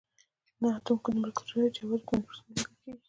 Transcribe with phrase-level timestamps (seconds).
[0.61, 2.91] نه اتوم دومره کوچنی دی چې یوازې په مایکروسکوپ لیدل کیږي